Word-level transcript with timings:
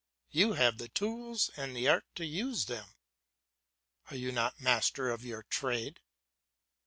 You 0.31 0.53
have 0.53 0.79
the 0.79 0.87
tools 0.89 1.51
and 1.55 1.75
the 1.75 1.87
art 1.87 2.05
to 2.15 2.25
use 2.25 2.65
them; 2.65 2.95
are 4.09 4.15
you 4.17 4.31
not 4.31 4.59
master 4.59 5.11
of 5.11 5.23
your 5.23 5.43
trade? 5.43 5.99